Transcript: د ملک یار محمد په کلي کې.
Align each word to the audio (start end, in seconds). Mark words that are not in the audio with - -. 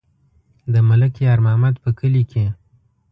د 0.73 0.75
ملک 0.89 1.13
یار 1.27 1.39
محمد 1.45 1.75
په 1.83 1.89
کلي 1.99 2.23
کې. 2.31 2.45